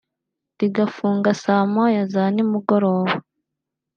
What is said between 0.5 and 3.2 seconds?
rigafunga saa moya za nimuguroba